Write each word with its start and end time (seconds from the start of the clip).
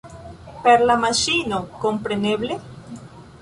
Per 0.61 0.73
la 0.91 0.95
maŝino, 1.03 1.61
kompreneble? 1.85 2.59